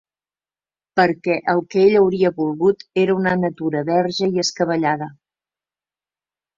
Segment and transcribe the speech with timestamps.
[0.99, 5.15] Perquè el que ell hauria volgut era una natura verge i escabellada